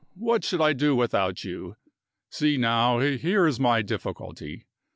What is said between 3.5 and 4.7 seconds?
my difficulty.